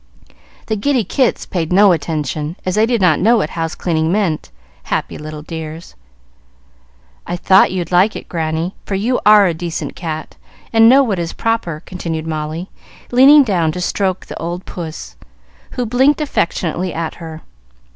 [0.65, 4.49] The giddy kits paid no attention, as they did not know what house cleaning meant,
[4.85, 5.93] happy little dears!
[7.27, 10.37] "I thought you'd like it, Granny, for you are a decent cat,
[10.73, 12.71] and know what is proper," continued Molly,
[13.11, 15.17] leaning down to stroke the old puss,
[15.77, 17.41] who blinked affectionately at her.